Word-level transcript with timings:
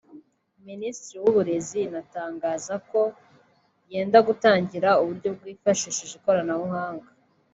Minisiteri 0.69 1.15
y’uburezi 1.19 1.77
inatangaza 1.87 2.73
ko 2.89 3.01
yenda 3.91 4.17
gutangiza 4.27 4.89
uburyo 5.01 5.29
bwifashishije 5.37 6.13
ikoranabuhanga 6.19 7.07